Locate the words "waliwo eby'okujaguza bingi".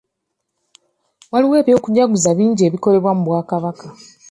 1.31-2.61